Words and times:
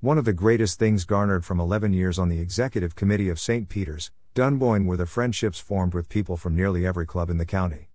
One 0.00 0.16
of 0.16 0.24
the 0.24 0.32
greatest 0.32 0.78
things 0.78 1.04
garnered 1.04 1.44
from 1.44 1.58
11 1.58 1.92
years 1.92 2.20
on 2.20 2.28
the 2.28 2.38
executive 2.38 2.94
committee 2.94 3.28
of 3.28 3.40
St. 3.40 3.68
Peter's, 3.68 4.12
Dunboyne 4.32 4.86
were 4.86 4.96
the 4.96 5.06
friendships 5.06 5.58
formed 5.58 5.92
with 5.92 6.08
people 6.08 6.36
from 6.36 6.54
nearly 6.54 6.86
every 6.86 7.04
club 7.04 7.30
in 7.30 7.38
the 7.38 7.44
county. 7.44 7.88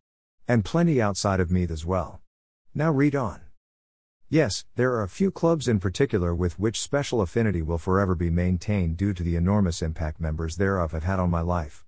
And 0.45 0.65
plenty 0.65 1.01
outside 1.01 1.39
of 1.39 1.49
Meath 1.49 1.71
as 1.71 1.85
well. 1.85 2.19
Now 2.75 2.91
read 2.91 3.15
on. 3.15 3.39
Yes, 4.29 4.65
there 4.75 4.91
are 4.91 5.03
a 5.03 5.07
few 5.07 5.31
clubs 5.31 5.69
in 5.69 5.79
particular 5.79 6.35
with 6.35 6.59
which 6.59 6.81
special 6.81 7.21
affinity 7.21 7.61
will 7.61 7.77
forever 7.77 8.15
be 8.15 8.29
maintained 8.29 8.97
due 8.97 9.13
to 9.13 9.23
the 9.23 9.37
enormous 9.37 9.81
impact 9.81 10.19
members 10.19 10.57
thereof 10.57 10.91
have 10.91 11.05
had 11.05 11.21
on 11.21 11.29
my 11.29 11.39
life. 11.39 11.85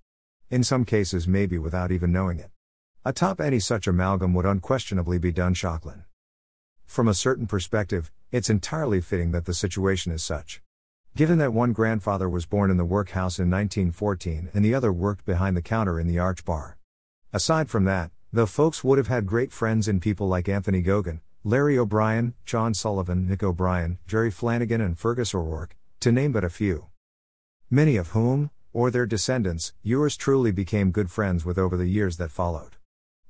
In 0.48 0.64
some 0.64 0.86
cases, 0.86 1.28
maybe 1.28 1.58
without 1.58 1.92
even 1.92 2.10
knowing 2.10 2.38
it. 2.38 2.50
Atop 3.04 3.38
any 3.38 3.60
such 3.60 3.86
amalgam 3.86 4.32
would 4.32 4.46
unquestionably 4.46 5.18
be 5.18 5.30
Dunshaughlin. 5.30 6.04
From 6.86 7.08
a 7.08 7.14
certain 7.14 7.46
perspective, 7.46 8.10
it's 8.32 8.48
entirely 8.48 9.00
fitting 9.00 9.32
that 9.32 9.44
the 9.44 9.54
situation 9.54 10.12
is 10.12 10.24
such. 10.24 10.62
Given 11.14 11.38
that 11.38 11.52
one 11.52 11.72
grandfather 11.72 12.28
was 12.28 12.46
born 12.46 12.70
in 12.70 12.76
the 12.76 12.84
workhouse 12.84 13.38
in 13.38 13.50
1914 13.50 14.50
and 14.54 14.64
the 14.64 14.74
other 14.74 14.92
worked 14.92 15.24
behind 15.24 15.56
the 15.56 15.62
counter 15.62 16.00
in 16.00 16.06
the 16.06 16.18
Arch 16.18 16.44
Bar. 16.44 16.78
Aside 17.32 17.68
from 17.68 17.84
that, 17.84 18.10
the 18.32 18.46
folks 18.46 18.84
would 18.84 18.98
have 18.98 19.08
had 19.08 19.26
great 19.26 19.52
friends 19.52 19.88
in 19.88 20.00
people 20.00 20.28
like 20.28 20.48
Anthony 20.48 20.82
Gogan, 20.82 21.20
Larry 21.44 21.78
O'Brien, 21.78 22.34
John 22.44 22.74
Sullivan, 22.74 23.28
Nick 23.28 23.42
O'Brien, 23.42 23.98
Jerry 24.06 24.30
Flanagan, 24.30 24.80
and 24.80 24.98
Fergus 24.98 25.34
O'Rourke, 25.34 25.76
to 26.00 26.12
name 26.12 26.32
but 26.32 26.44
a 26.44 26.50
few. 26.50 26.86
Many 27.70 27.96
of 27.96 28.08
whom, 28.08 28.50
or 28.72 28.90
their 28.90 29.06
descendants, 29.06 29.72
yours 29.82 30.16
truly 30.16 30.50
became 30.50 30.90
good 30.90 31.10
friends 31.10 31.44
with 31.44 31.56
over 31.56 31.76
the 31.76 31.86
years 31.86 32.16
that 32.18 32.30
followed. 32.30 32.76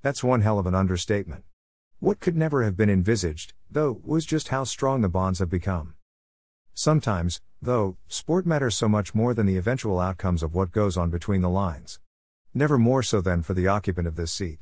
That's 0.03 0.25
one 0.25 0.41
hell 0.41 0.59
of 0.59 0.67
an 0.67 0.75
understatement. 0.75 1.45
What 1.99 2.21
could 2.21 2.37
never 2.37 2.63
have 2.63 2.77
been 2.77 2.91
envisaged, 2.91 3.55
though, 3.71 4.03
was 4.05 4.27
just 4.27 4.49
how 4.49 4.65
strong 4.65 5.01
the 5.01 5.09
bonds 5.09 5.39
have 5.39 5.49
become. 5.49 5.95
Sometimes, 6.75 7.41
though, 7.63 7.97
sport 8.07 8.45
matters 8.45 8.75
so 8.75 8.87
much 8.87 9.15
more 9.15 9.33
than 9.33 9.47
the 9.47 9.57
eventual 9.57 9.99
outcomes 9.99 10.43
of 10.43 10.55
what 10.55 10.73
goes 10.73 10.99
on 10.99 11.09
between 11.09 11.41
the 11.41 11.49
lines. 11.49 11.99
Never 12.53 12.77
more 12.77 13.03
so 13.03 13.23
than 13.23 13.43
for 13.43 13.55
the 13.55 13.67
occupant 13.67 14.07
of 14.07 14.17
this 14.17 14.31
seat. 14.31 14.59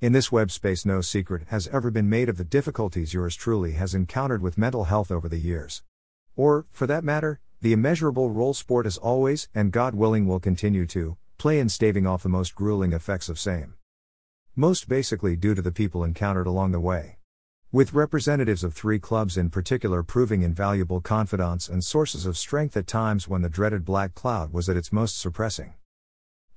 In 0.00 0.12
this 0.12 0.30
web 0.30 0.52
space, 0.52 0.86
no 0.86 1.00
secret 1.00 1.48
has 1.48 1.66
ever 1.68 1.90
been 1.90 2.08
made 2.08 2.28
of 2.28 2.36
the 2.36 2.44
difficulties 2.44 3.12
yours 3.12 3.34
truly 3.34 3.72
has 3.72 3.92
encountered 3.92 4.40
with 4.40 4.56
mental 4.56 4.84
health 4.84 5.10
over 5.10 5.28
the 5.28 5.40
years. 5.40 5.82
Or, 6.36 6.66
for 6.70 6.86
that 6.86 7.02
matter, 7.02 7.40
the 7.60 7.72
immeasurable 7.72 8.30
role 8.30 8.54
sport 8.54 8.86
has 8.86 8.98
always, 8.98 9.48
and 9.52 9.72
God 9.72 9.96
willing 9.96 10.28
will 10.28 10.38
continue 10.38 10.86
to, 10.86 11.16
play 11.38 11.58
in 11.58 11.68
staving 11.68 12.06
off 12.06 12.22
the 12.22 12.28
most 12.28 12.54
grueling 12.54 12.92
effects 12.92 13.28
of 13.28 13.36
same 13.36 13.74
most 14.58 14.88
basically 14.88 15.36
due 15.36 15.54
to 15.54 15.62
the 15.62 15.70
people 15.70 16.02
encountered 16.02 16.48
along 16.48 16.72
the 16.72 16.80
way. 16.80 17.16
With 17.70 17.94
representatives 17.94 18.64
of 18.64 18.74
three 18.74 18.98
clubs 18.98 19.36
in 19.36 19.50
particular 19.50 20.02
proving 20.02 20.42
invaluable 20.42 21.00
confidants 21.00 21.68
and 21.68 21.84
sources 21.84 22.26
of 22.26 22.36
strength 22.36 22.76
at 22.76 22.88
times 22.88 23.28
when 23.28 23.42
the 23.42 23.48
dreaded 23.48 23.84
black 23.84 24.16
cloud 24.16 24.52
was 24.52 24.68
at 24.68 24.76
its 24.76 24.92
most 24.92 25.16
suppressing. 25.16 25.74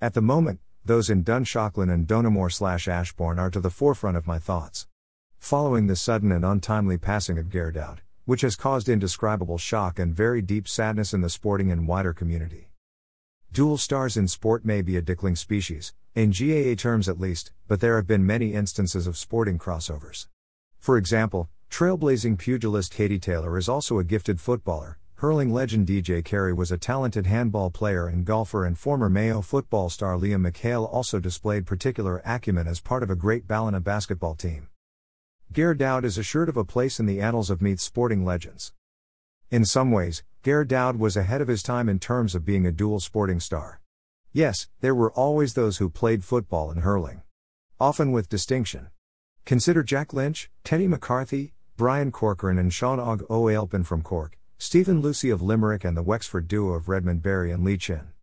At 0.02 0.16
the 0.16 0.22
moment, 0.22 0.62
those 0.84 1.12
in 1.12 1.24
Dunshaughlin 1.24 1.94
and 1.94 2.08
Donaghmore 2.08 2.52
slash 2.52 2.88
Ashbourne 2.88 3.38
are 3.38 3.52
to 3.52 3.60
the 3.60 3.70
forefront 3.70 4.18
of 4.18 4.26
my 4.26 4.40
thoughts. 4.40 4.88
Following 5.38 5.86
the 5.86 5.96
sudden 5.96 6.32
and 6.32 6.44
untimely 6.44 6.98
passing 6.98 7.38
of 7.38 7.52
Ger 7.52 7.72
which 8.26 8.42
has 8.42 8.56
caused 8.56 8.90
indescribable 8.90 9.60
shock 9.60 10.00
and 10.00 10.16
very 10.16 10.42
deep 10.42 10.68
sadness 10.68 11.14
in 11.14 11.22
the 11.22 11.30
sporting 11.30 11.72
and 11.72 11.88
wider 11.88 12.14
community. 12.14 12.72
Dual 13.54 13.78
stars 13.78 14.18
in 14.18 14.28
sport 14.28 14.66
may 14.66 14.82
be 14.82 14.98
a 14.98 15.04
dickling 15.04 15.36
species, 15.36 15.94
in 16.14 16.32
GAA 16.32 16.76
terms 16.76 17.08
at 17.08 17.20
least, 17.20 17.54
but 17.68 17.80
there 17.80 17.96
have 17.96 18.06
been 18.06 18.26
many 18.26 18.54
instances 18.54 19.08
of 19.08 19.16
sporting 19.16 19.58
crossovers. 19.58 20.28
For 20.78 20.98
example, 20.98 21.50
trailblazing 21.70 22.38
pugilist 22.38 22.94
Katie 22.94 23.20
Taylor 23.20 23.58
is 23.58 23.70
also 23.70 23.98
a 23.98 24.04
gifted 24.04 24.42
footballer, 24.42 24.98
hurling 25.16 25.54
legend 25.54 25.88
DJ 25.88 26.26
Carey 26.26 26.52
was 26.52 26.72
a 26.72 26.78
talented 26.78 27.28
handball 27.28 27.70
player 27.70 28.08
and 28.08 28.26
golfer, 28.26 28.66
and 28.66 28.78
former 28.78 29.10
Mayo 29.10 29.40
football 29.42 29.90
star 29.90 30.18
Liam 30.18 30.50
McHale 30.50 30.92
also 30.92 31.20
displayed 31.20 31.66
particular 31.66 32.22
acumen 32.26 32.68
as 32.68 32.82
part 32.82 33.04
of 33.04 33.10
a 33.10 33.16
great 33.16 33.48
Ballina 33.48 33.80
basketball 33.80 34.36
team. 34.36 34.68
Ger 35.52 35.74
Dowd 35.74 36.06
is 36.06 36.18
assured 36.18 36.50
of 36.50 36.58
a 36.58 36.66
place 36.66 37.00
in 37.00 37.06
the 37.06 37.22
annals 37.22 37.50
of 37.50 37.62
Meath 37.62 37.80
sporting 37.80 38.26
legends. 38.26 38.74
In 39.50 39.64
some 39.64 39.92
ways, 39.92 40.24
Ger 40.44 40.64
Dowd 40.64 40.98
was 40.98 41.16
ahead 41.16 41.42
of 41.42 41.50
his 41.50 41.62
time 41.62 41.88
in 41.88 42.00
terms 42.00 42.36
of 42.36 42.46
being 42.46 42.66
a 42.66 42.72
dual 42.72 43.00
sporting 43.00 43.40
star. 43.40 43.81
Yes, 44.34 44.70
there 44.80 44.96
were 44.96 45.12
always 45.12 45.54
those 45.54 45.78
who 45.78 45.90
played 45.90 46.24
football 46.24 46.72
and 46.72 46.82
hurling. 46.82 47.22
Often 47.82 48.14
with 48.14 48.30
distinction. 48.30 48.88
Consider 49.46 49.84
Jack 49.84 50.14
Lynch, 50.14 50.50
Teddy 50.64 50.88
McCarthy, 50.88 51.54
Brian 51.76 52.12
Corcoran, 52.12 52.58
and 52.58 52.74
Sean 52.74 52.98
Og 52.98 53.30
O'Ailpin 53.30 53.84
from 53.84 54.02
Cork, 54.02 54.38
Stephen 54.58 55.02
Lucey 55.02 55.30
of 55.30 55.42
Limerick, 55.42 55.84
and 55.84 55.98
the 55.98 56.04
Wexford 56.04 56.48
duo 56.48 56.76
of 56.76 56.88
Redmond 56.88 57.22
Barry 57.22 57.52
and 57.52 57.66
Lee 57.66 57.76
Chin. 57.76 58.14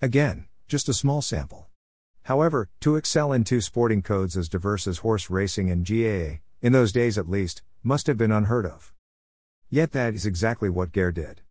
Again, 0.00 0.46
just 0.66 0.88
a 0.88 0.94
small 0.94 1.20
sample. 1.20 1.66
However, 2.22 2.70
to 2.80 2.96
excel 2.96 3.32
in 3.32 3.44
two 3.44 3.60
sporting 3.60 4.00
codes 4.00 4.36
as 4.38 4.48
diverse 4.48 4.86
as 4.86 4.98
horse 4.98 5.28
racing 5.28 5.70
and 5.70 5.86
GAA, 5.86 6.38
in 6.62 6.72
those 6.72 6.92
days 6.92 7.18
at 7.18 7.28
least, 7.28 7.62
must 7.82 8.06
have 8.06 8.16
been 8.16 8.32
unheard 8.32 8.64
of. 8.64 8.94
Yet 9.68 9.92
that 9.92 10.14
is 10.14 10.24
exactly 10.24 10.70
what 10.70 10.92
Ger 10.92 11.12
did. 11.12 11.42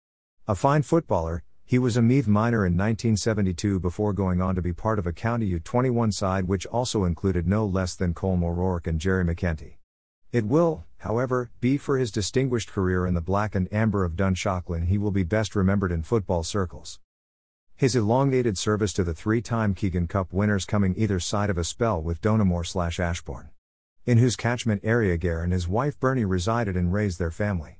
A 0.47 0.55
fine 0.55 0.81
footballer, 0.81 1.43
he 1.69 1.77
was 1.77 1.95
a 1.95 2.01
Meath 2.01 2.27
minor 2.27 2.65
in 2.65 2.73
1972 2.73 3.79
before 3.79 4.11
going 4.11 4.41
on 4.41 4.55
to 4.55 4.61
be 4.61 4.73
part 4.73 4.97
of 4.97 5.05
a 5.05 5.13
County 5.13 5.53
U21 5.59 6.11
side 6.11 6.47
which 6.47 6.65
also 6.65 7.03
included 7.03 7.45
no 7.45 7.63
less 7.63 7.93
than 7.93 8.15
Colm 8.15 8.43
O'Rourke 8.43 8.87
and 8.87 8.99
Gerry 8.99 9.23
McEntee. 9.23 9.75
It 10.31 10.47
will, 10.47 10.85
however, 10.97 11.51
be 11.61 11.77
for 11.77 11.99
his 11.99 12.09
distinguished 12.09 12.71
career 12.71 13.05
in 13.05 13.13
the 13.13 13.21
black 13.21 13.53
and 13.53 13.71
amber 13.71 14.03
of 14.03 14.15
Dunshaughlin 14.15 14.87
he 14.87 14.97
will 14.97 15.11
be 15.11 15.21
best 15.21 15.55
remembered 15.55 15.91
in 15.91 16.01
football 16.01 16.41
circles. 16.41 16.99
His 17.75 17.95
elongated 17.95 18.57
service 18.57 18.91
to 18.93 19.03
the 19.03 19.13
three-time 19.13 19.75
Keegan 19.75 20.07
Cup 20.07 20.33
winners 20.33 20.65
coming 20.65 20.95
either 20.97 21.19
side 21.19 21.51
of 21.51 21.59
a 21.59 21.63
spell 21.63 22.01
with 22.01 22.19
Donaghmore 22.19 22.65
slash 22.65 22.99
Ashbourne. 22.99 23.51
In 24.07 24.17
whose 24.17 24.35
catchment 24.35 24.81
area 24.83 25.19
Ger 25.19 25.43
and 25.43 25.53
his 25.53 25.67
wife 25.67 25.99
Bernie 25.99 26.25
resided 26.25 26.75
and 26.75 26.91
raised 26.91 27.19
their 27.19 27.29
family. 27.29 27.77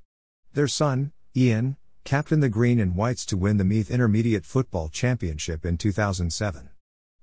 Their 0.54 0.68
son, 0.68 1.12
Ian, 1.36 1.78
captained 2.04 2.42
the 2.42 2.50
Green 2.50 2.80
and 2.80 2.96
Whites 2.96 3.26
to 3.28 3.38
win 3.38 3.58
the 3.58 3.64
Meath 3.64 3.92
Intermediate 3.92 4.46
Football 4.46 4.90
Championship 4.90 5.66
in 5.66 5.78
2007. 5.78 6.70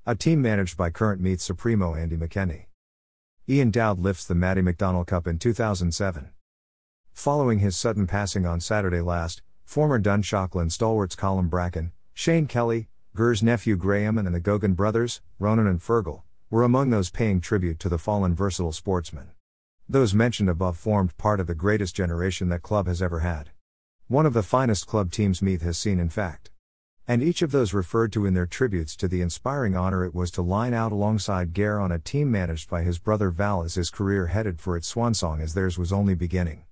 A 0.07 0.15
team 0.15 0.41
managed 0.41 0.77
by 0.77 0.91
current 0.91 1.21
Meath 1.21 1.41
Supremo 1.41 1.95
Andy 1.95 2.17
McEntee. 2.17 2.67
Ian 3.49 3.71
Dowd 3.71 3.99
lifts 3.99 4.25
the 4.25 4.35
Matty 4.35 4.63
McDonald 4.63 5.07
Cup 5.07 5.27
in 5.27 5.39
2007. 5.39 6.31
Following 7.13 7.59
his 7.59 7.77
sudden 7.77 8.07
passing 8.07 8.47
on 8.47 8.61
Saturday 8.61 9.01
last, 9.01 9.43
former 9.65 9.99
Dunshaughlin 9.99 10.71
stalwarts 10.71 11.17
Colin 11.17 11.49
Bracken, 11.49 11.93
Shane 12.15 12.47
Kelly, 12.47 12.89
Ger's 13.17 13.43
nephew 13.43 13.77
Graham, 13.77 14.19
and 14.19 14.33
the 14.35 14.41
Gogan 14.41 14.77
brothers, 14.77 15.23
Ronan 15.39 15.67
and 15.67 15.81
Fergal, 15.81 16.23
were 16.51 16.63
among 16.63 16.91
those 16.91 17.11
paying 17.11 17.41
tribute 17.41 17.81
to 17.81 17.89
the 17.89 17.99
fallen 17.99 18.35
versatile 18.35 18.73
sportsman. 18.73 19.31
Those 19.89 20.15
mentioned 20.15 20.51
above 20.51 20.77
formed 20.77 21.17
part 21.17 21.41
of 21.41 21.47
the 21.47 21.55
greatest 21.55 21.97
generation 21.97 22.49
that 22.51 22.63
club 22.63 22.87
has 22.87 23.01
ever 23.01 23.21
had. 23.21 23.51
One 24.09 24.25
of 24.25 24.35
the 24.35 24.45
finest 24.45 24.87
club 24.87 25.11
teams 25.11 25.43
Meath 25.43 25.63
has 25.63 25.77
seen, 25.77 25.99
in 25.99 26.11
fact. 26.11 26.53
And 27.09 27.25
each 27.25 27.43
of 27.43 27.51
those 27.51 27.75
referred 27.75 28.13
to 28.13 28.25
in 28.25 28.35
their 28.35 28.47
tributes 28.47 28.95
to 28.99 29.09
the 29.09 29.21
inspiring 29.21 29.75
honor 29.75 30.05
it 30.05 30.15
was 30.15 30.31
to 30.33 30.43
line 30.43 30.73
out 30.73 30.93
alongside 30.93 31.53
Ger 31.53 31.81
on 31.81 31.91
a 31.91 31.99
team 31.99 32.31
managed 32.31 32.71
by 32.71 32.85
his 32.85 33.01
brother 33.01 33.31
Val 33.31 33.65
as 33.65 33.75
his 33.75 33.91
career 33.91 34.29
headed 34.29 34.61
for 34.61 34.77
its 34.77 34.87
swan 34.87 35.13
song 35.13 35.41
as 35.41 35.55
theirs 35.55 35.77
was 35.77 35.93
only 35.93 36.15
beginning. 36.15 36.67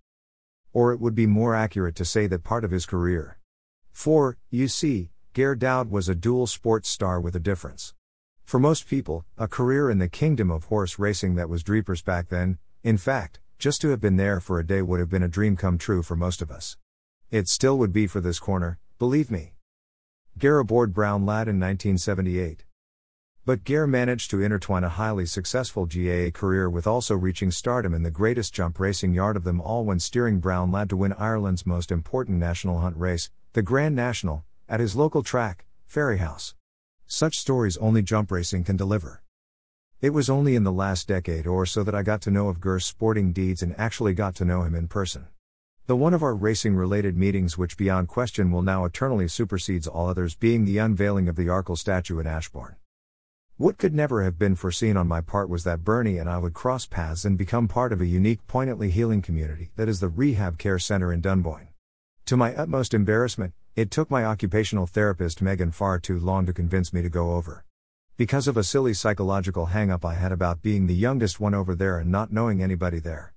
Or 0.73 0.93
it 0.93 1.01
would 1.01 1.17
be 1.17 1.27
more 1.27 1.57
accurate 1.57 1.97
to 1.97 2.05
say 2.05 2.29
that 2.29 2.45
part 2.45 2.65
of 2.65 2.71
his 2.71 2.87
career. 2.87 3.41
For, 3.91 4.39
you 4.51 4.69
see, 4.69 5.11
Ger 5.35 5.57
Dowd 5.57 5.91
was 5.91 6.09
a 6.09 6.15
dual 6.15 6.47
sports 6.47 6.89
star 6.89 7.21
with 7.21 7.35
a 7.35 7.41
difference. 7.41 7.95
For 8.45 8.61
most 8.61 8.87
people, 8.87 9.25
a 9.37 9.49
career 9.49 9.91
in 9.91 9.99
the 9.99 10.09
kingdom 10.09 10.53
of 10.53 10.67
horse 10.67 11.01
racing 11.01 11.35
that 11.35 11.49
was 11.49 11.65
Dreapers 11.65 12.01
back 12.01 12.29
then, 12.29 12.59
in 12.85 12.97
fact, 12.97 13.41
just 13.59 13.81
to 13.81 13.89
have 13.89 14.01
been 14.01 14.19
there 14.19 14.39
for 14.39 14.61
a 14.61 14.67
day 14.67 14.83
would 14.83 15.01
have 15.01 15.11
been 15.11 15.25
a 15.25 15.29
dream 15.29 15.57
come 15.57 15.79
true 15.79 16.05
for 16.05 16.15
most 16.15 16.41
of 16.41 16.53
us. 16.53 16.77
It 17.35 17.49
still 17.49 17.79
would 17.79 17.93
be 17.93 18.07
for 18.07 18.21
this 18.21 18.39
corner, 18.39 18.79
believe 19.01 19.29
me. 19.29 19.55
Ger 20.39 20.61
aboard 20.61 20.95
Brown 20.95 21.27
Lad 21.27 21.49
in 21.49 21.59
1978. 21.59 22.65
But 23.45 23.65
Ger 23.65 23.89
managed 23.89 24.31
to 24.31 24.41
intertwine 24.41 24.85
a 24.85 24.89
highly 24.89 25.27
successful 25.27 25.85
GAA 25.85 26.31
career 26.33 26.71
with 26.71 26.87
also 26.87 27.17
reaching 27.17 27.51
stardom 27.51 27.93
in 27.93 28.05
the 28.05 28.11
greatest 28.13 28.55
jump 28.55 28.79
racing 28.79 29.15
yard 29.15 29.35
of 29.35 29.43
them 29.43 29.61
all 29.61 29.85
when 29.85 29.99
steering 29.99 30.39
Brown 30.39 30.71
Lad 30.71 30.89
to 30.91 30.97
win 30.97 31.13
Ireland's 31.15 31.67
most 31.67 31.91
important 31.91 32.39
national 32.39 32.79
hunt 32.79 32.97
race, 32.97 33.31
the 33.53 33.63
Grand 33.63 33.97
National, 33.97 34.45
at 34.69 34.79
his 34.79 34.95
local 34.95 35.25
track, 35.25 35.65
Fairyhouse. 35.93 36.55
Such 37.09 37.35
stories 37.35 37.77
only 37.79 38.03
jump 38.03 38.31
racing 38.31 38.63
can 38.63 38.77
deliver. 38.77 39.25
It 40.01 40.11
was 40.11 40.31
only 40.31 40.55
in 40.55 40.63
the 40.63 40.71
last 40.71 41.09
decade 41.09 41.49
or 41.49 41.67
so 41.67 41.83
that 41.83 41.97
I 41.97 42.05
got 42.05 42.21
to 42.21 42.31
know 42.31 42.47
of 42.47 42.63
Ger's 42.63 42.87
sporting 42.87 43.33
deeds 43.33 43.61
and 43.61 43.75
actually 43.77 44.15
got 44.15 44.37
to 44.37 44.45
know 44.45 44.63
him 44.63 44.77
in 44.77 44.87
person. 44.87 45.27
The 45.87 45.97
one 45.97 46.15
of 46.15 46.23
our 46.23 46.35
racing 46.35 46.77
related 46.77 47.15
meetings 47.15 47.59
which 47.59 47.77
beyond 47.77 48.09
question 48.09 48.51
will 48.51 48.63
now 48.63 48.87
eternally 48.87 49.29
supersedes 49.29 49.87
all 49.87 50.09
others 50.09 50.35
being 50.35 50.65
the 50.65 50.79
unveiling 50.79 51.29
of 51.29 51.37
the 51.37 51.49
Arkle 51.49 51.77
statue 51.77 52.19
at 52.19 52.27
Ashbourne. 52.27 52.77
What 53.59 53.77
could 53.77 53.93
never 53.93 54.25
have 54.25 54.39
been 54.39 54.57
foreseen 54.57 54.97
on 54.97 55.07
my 55.07 55.21
part 55.21 55.51
was 55.51 55.63
that 55.65 55.85
Bernie 55.85 56.17
and 56.17 56.27
I 56.27 56.39
would 56.39 56.55
cross 56.55 56.87
paths 56.87 57.27
and 57.27 57.37
become 57.37 57.69
part 57.69 57.93
of 57.93 58.01
a 58.01 58.07
unique, 58.07 58.47
poignantly 58.47 58.91
healing 58.91 59.21
community 59.21 59.73
that 59.77 59.87
is 59.87 60.01
the 60.01 60.09
Rehab 60.09 60.57
Care 60.57 60.79
Center 60.79 61.13
in 61.13 61.21
Dunboyne. 61.21 61.69
To 62.25 62.37
my 62.39 62.55
utmost 62.55 62.95
embarrassment, 62.95 63.53
it 63.77 63.91
took 63.91 64.11
my 64.11 64.25
occupational 64.25 64.87
therapist 64.87 65.43
Megan 65.43 65.71
far 65.71 65.99
too 65.99 66.19
long 66.19 66.47
to 66.47 66.55
convince 66.55 66.95
me 66.95 67.03
to 67.03 67.11
go 67.11 67.35
over. 67.35 67.63
Because 68.17 68.49
of 68.49 68.57
a 68.57 68.65
silly 68.65 68.95
psychological 68.95 69.67
hang 69.67 69.91
up 69.91 70.03
I 70.03 70.15
had 70.15 70.33
about 70.33 70.63
being 70.63 70.87
the 70.87 70.95
youngest 70.95 71.41
one 71.41 71.53
over 71.53 71.75
there 71.75 71.99
and 71.99 72.11
not 72.11 72.33
knowing 72.33 72.63
anybody 72.63 73.01
there. 73.01 73.34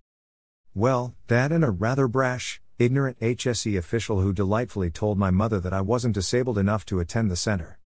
Well, 0.77 1.15
that 1.25 1.51
and 1.51 1.63
a 1.63 1.71
rather 1.71 2.07
brash, 2.07 2.61
ignorant 2.77 3.19
HSE 3.19 3.79
official 3.79 4.21
who 4.21 4.31
delightfully 4.31 4.91
told 4.91 5.17
my 5.17 5.31
mother 5.31 5.59
that 5.59 5.73
I 5.73 5.81
wasn't 5.81 6.13
disabled 6.13 6.59
enough 6.59 6.85
to 6.85 6.99
attend 6.99 7.31
the 7.31 7.35
center. 7.35 7.79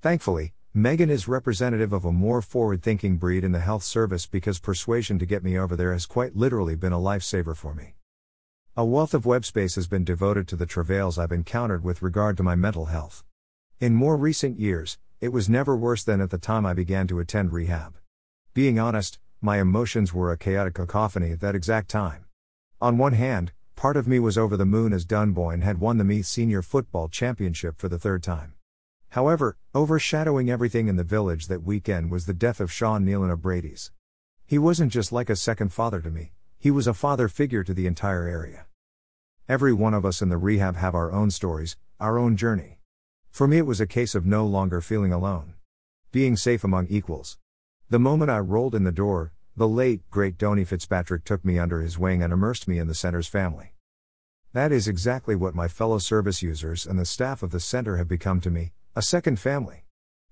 Thankfully, 0.00 0.52
Megan 0.72 1.10
is 1.10 1.26
representative 1.26 1.92
of 1.92 2.04
a 2.04 2.12
more 2.12 2.40
forward 2.40 2.84
thinking 2.84 3.16
breed 3.16 3.42
in 3.42 3.50
the 3.50 3.58
health 3.58 3.82
service 3.82 4.28
because 4.28 4.60
persuasion 4.60 5.18
to 5.18 5.26
get 5.26 5.42
me 5.42 5.58
over 5.58 5.74
there 5.74 5.92
has 5.92 6.06
quite 6.06 6.36
literally 6.36 6.76
been 6.76 6.92
a 6.92 7.00
lifesaver 7.00 7.56
for 7.56 7.74
me. 7.74 7.96
A 8.76 8.84
wealth 8.84 9.12
of 9.12 9.26
web 9.26 9.44
space 9.44 9.74
has 9.74 9.88
been 9.88 10.04
devoted 10.04 10.46
to 10.46 10.54
the 10.54 10.66
travails 10.66 11.18
I've 11.18 11.32
encountered 11.32 11.82
with 11.82 12.00
regard 12.00 12.36
to 12.36 12.44
my 12.44 12.54
mental 12.54 12.84
health. 12.84 13.24
In 13.80 13.92
more 13.92 14.16
recent 14.16 14.60
years, 14.60 14.98
it 15.20 15.32
was 15.32 15.48
never 15.48 15.76
worse 15.76 16.04
than 16.04 16.20
at 16.20 16.30
the 16.30 16.38
time 16.38 16.64
I 16.64 16.74
began 16.74 17.08
to 17.08 17.18
attend 17.18 17.52
rehab. 17.52 17.96
Being 18.54 18.78
honest, 18.78 19.18
my 19.40 19.58
emotions 19.58 20.14
were 20.14 20.30
a 20.30 20.38
chaotic 20.38 20.74
cacophony 20.74 21.32
at 21.32 21.40
that 21.40 21.56
exact 21.56 21.88
time. 21.88 22.25
On 22.78 22.98
one 22.98 23.14
hand, 23.14 23.52
part 23.74 23.96
of 23.96 24.06
me 24.06 24.18
was 24.18 24.36
over 24.36 24.54
the 24.54 24.66
moon 24.66 24.92
as 24.92 25.06
Dunboyne 25.06 25.62
had 25.62 25.80
won 25.80 25.96
the 25.96 26.04
Meath 26.04 26.26
Senior 26.26 26.60
Football 26.60 27.08
Championship 27.08 27.78
for 27.78 27.88
the 27.88 27.98
third 27.98 28.22
time. 28.22 28.52
However, 29.10 29.56
overshadowing 29.74 30.50
everything 30.50 30.86
in 30.86 30.96
the 30.96 31.02
village 31.02 31.46
that 31.46 31.62
weekend 31.62 32.10
was 32.10 32.26
the 32.26 32.34
death 32.34 32.60
of 32.60 32.70
Sean 32.70 33.06
Nealon 33.06 33.32
of 33.32 33.40
Brady's. 33.40 33.92
He 34.46 34.58
wasn't 34.58 34.92
just 34.92 35.10
like 35.10 35.30
a 35.30 35.36
second 35.36 35.72
father 35.72 36.02
to 36.02 36.10
me, 36.10 36.32
he 36.58 36.70
was 36.70 36.86
a 36.86 36.92
father 36.92 37.28
figure 37.28 37.64
to 37.64 37.72
the 37.72 37.86
entire 37.86 38.28
area. 38.28 38.66
Every 39.48 39.72
one 39.72 39.94
of 39.94 40.04
us 40.04 40.20
in 40.20 40.28
the 40.28 40.36
rehab 40.36 40.76
have 40.76 40.94
our 40.94 41.10
own 41.10 41.30
stories, 41.30 41.78
our 41.98 42.18
own 42.18 42.36
journey. 42.36 42.80
For 43.30 43.48
me, 43.48 43.56
it 43.56 43.66
was 43.66 43.80
a 43.80 43.86
case 43.86 44.14
of 44.14 44.26
no 44.26 44.44
longer 44.44 44.82
feeling 44.82 45.14
alone. 45.14 45.54
Being 46.12 46.36
safe 46.36 46.62
among 46.62 46.88
equals. 46.88 47.38
The 47.88 47.98
moment 47.98 48.30
I 48.30 48.38
rolled 48.38 48.74
in 48.74 48.84
the 48.84 48.92
door, 48.92 49.32
the 49.56 49.66
late, 49.66 50.02
great 50.10 50.36
Donny 50.36 50.64
Fitzpatrick 50.64 51.24
took 51.24 51.42
me 51.42 51.58
under 51.58 51.80
his 51.80 51.98
wing 51.98 52.22
and 52.22 52.30
immersed 52.30 52.68
me 52.68 52.78
in 52.78 52.88
the 52.88 52.94
center's 52.94 53.26
family. 53.26 53.72
That 54.52 54.70
is 54.70 54.86
exactly 54.86 55.34
what 55.34 55.54
my 55.54 55.66
fellow 55.66 55.96
service 55.96 56.42
users 56.42 56.84
and 56.86 56.98
the 56.98 57.06
staff 57.06 57.42
of 57.42 57.52
the 57.52 57.60
center 57.60 57.96
have 57.96 58.08
become 58.08 58.40
to 58.42 58.50
me 58.50 58.72
a 58.94 59.00
second 59.02 59.40
family. 59.40 59.84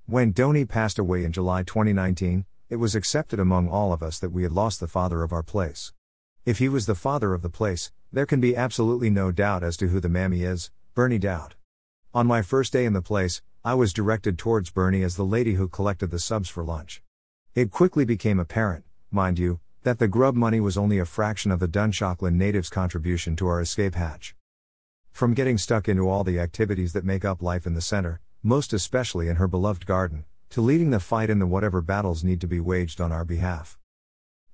When 0.06 0.32
Donny 0.32 0.67
passed 0.67 0.99
away 0.99 1.25
in 1.25 1.32
July 1.32 1.62
2019, 1.62 2.44
it 2.69 2.76
was 2.76 2.94
accepted 2.94 3.41
among 3.41 3.69
all 3.69 3.93
of 3.94 4.03
us 4.03 4.19
that 4.19 4.31
we 4.31 4.43
had 4.43 4.53
lost 4.53 4.81
the 4.81 4.87
father 4.87 5.23
of 5.23 5.32
our 5.32 5.43
place. 5.43 5.93
If 6.44 6.59
he 6.59 6.69
was 6.69 6.85
the 6.85 6.94
father 6.94 7.32
of 7.32 7.41
the 7.41 7.49
place, 7.49 7.91
there 8.12 8.27
can 8.27 8.41
be 8.41 8.55
absolutely 8.55 9.09
no 9.09 9.32
doubt 9.32 9.62
as 9.62 9.79
to 9.79 9.88
who 9.88 10.00
the 10.00 10.09
mammy 10.11 10.43
is 10.43 10.70
Bernie 10.94 11.19
Dowd. 11.19 11.55
On 12.12 12.27
my 12.27 12.43
first 12.43 12.75
day 12.75 12.85
in 12.85 12.93
the 12.93 13.00
place, 13.00 13.41
I 13.65 13.73
was 13.73 13.94
directed 13.94 14.38
towards 14.38 14.70
Bernie 14.70 15.03
as 15.03 15.17
the 15.17 15.25
lady 15.25 15.55
who 15.55 15.69
collected 15.69 16.11
the 16.11 16.19
subs 16.19 16.50
for 16.50 16.62
lunch. 16.62 17.03
It 17.55 17.70
quickly 17.70 18.05
became 18.05 18.38
apparent, 18.38 18.85
mind 19.15 19.39
you, 19.39 19.61
that 19.85 19.99
the 19.99 20.09
grub 20.09 20.35
money 20.35 20.61
was 20.61 20.77
only 20.77 20.99
a 20.99 21.05
fraction 21.05 21.51
of 21.51 21.61
the 21.61 21.69
Dunshaughlin 21.69 22.35
natives' 22.35 22.69
contribution 22.69 23.37
to 23.37 23.47
our 23.47 23.61
escape 23.61 23.95
hatch. 23.95 24.35
From 25.13 25.33
getting 25.33 25.57
stuck 25.57 25.89
into 25.89 26.09
all 26.09 26.25
the 26.25 26.41
activities 26.41 26.93
that 26.93 27.05
make 27.05 27.25
up 27.25 27.41
life 27.41 27.67
in 27.67 27.75
the 27.75 27.81
center, 27.81 28.21
most 28.43 28.73
especially 28.73 29.29
in 29.29 29.37
her 29.37 29.47
beloved 29.47 29.87
garden, 29.87 30.25
to 30.51 30.61
leading 30.61 30.91
the 30.91 31.01
fight 31.01 31.31
in 31.31 31.39
the 31.39 31.47
whatever 31.47 31.81
battles 31.81 32.25
need 32.25 32.41
to 32.41 32.47
be 32.47 32.61
waged 32.61 33.01
on 33.01 33.13
our 33.13 33.25
behalf. 33.25 33.79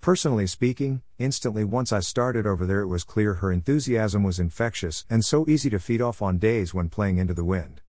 Personally 0.01 0.47
speaking, 0.47 1.03
instantly 1.19 1.63
once 1.63 1.93
I 1.93 2.01
started 2.01 2.47
over 2.47 2.65
there, 2.65 2.81
it 2.81 2.87
was 2.87 3.05
clear 3.05 3.35
her 3.35 3.53
enthusiasm 3.53 4.23
was 4.23 4.41
infectious 4.41 5.05
and 5.11 5.25
so 5.25 5.45
easy 5.47 5.69
to 5.71 5.79
feed 5.79 6.01
off 6.01 6.23
on 6.23 6.39
days 6.39 6.73
when 6.73 6.89
playing 6.89 7.19
into 7.19 7.35
the 7.35 7.45
wind. 7.45 7.83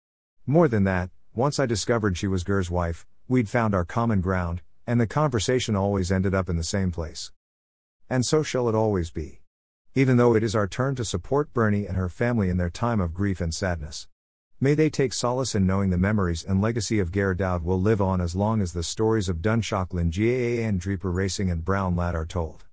More 0.46 0.68
than 0.68 0.84
that, 0.84 1.10
once 1.34 1.58
I 1.58 1.66
discovered 1.66 2.18
she 2.18 2.28
was 2.28 2.44
Ger's 2.44 2.70
wife, 2.70 3.06
we'd 3.30 3.48
found 3.48 3.74
our 3.74 3.86
common 3.86 4.20
ground, 4.20 4.62
and 4.86 5.00
the 5.00 5.08
conversation 5.08 5.76
always 5.76 6.12
ended 6.12 6.34
up 6.34 6.50
in 6.50 6.58
the 6.58 6.64
same 6.64 6.92
place. 6.92 7.32
And 8.10 8.26
so 8.26 8.44
shall 8.44 8.68
it 8.68 8.76
always 8.76 9.12
be. 9.12 9.42
Even 9.94 10.18
though 10.18 10.36
it 10.36 10.44
is 10.44 10.56
our 10.56 10.68
turn 10.68 10.96
to 10.96 11.06
support 11.06 11.54
Bernie 11.54 11.86
and 11.86 11.98
her 11.98 12.10
family 12.10 12.50
in 12.50 12.58
their 12.58 12.70
time 12.70 13.00
of 13.00 13.14
grief 13.14 13.42
and 13.42 13.54
sadness. 13.54 14.08
May 14.60 14.76
they 14.76 14.90
take 14.90 15.12
solace 15.12 15.56
in 15.56 15.66
knowing 15.66 15.90
the 15.90 15.98
memories 15.98 16.44
and 16.44 16.62
legacy 16.62 17.00
of 17.00 17.12
Ger 17.12 17.34
Dowd 17.34 17.64
will 17.64 17.82
live 17.82 18.00
on 18.00 18.22
as 18.22 18.36
long 18.36 18.62
as 18.62 18.74
the 18.74 18.84
stories 18.84 19.28
of 19.28 19.42
Dunshaughlin 19.42 20.12
GAA 20.12 20.62
and 20.68 20.80
Dreaper 20.80 21.12
Racing 21.12 21.50
and 21.50 21.66
Brown 21.66 21.96
Lad 21.96 22.14
are 22.14 22.28
told. 22.28 22.66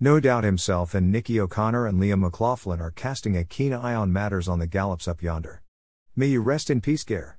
No 0.00 0.20
doubt 0.20 0.44
himself 0.44 0.94
and 0.94 1.12
Nicky 1.12 1.40
O'Connor 1.40 1.86
and 1.86 2.00
Liam 2.00 2.20
McLaughlin 2.20 2.80
are 2.80 2.90
casting 2.90 3.36
a 3.36 3.44
keen 3.44 3.72
eye 3.72 3.94
on 3.94 4.12
matters 4.12 4.48
on 4.48 4.58
the 4.58 4.66
gallops 4.66 5.06
up 5.08 5.22
yonder. 5.22 5.62
May 6.16 6.26
you 6.26 6.42
rest 6.42 6.70
in 6.70 6.80
peace, 6.80 7.04
Ger. 7.04 7.37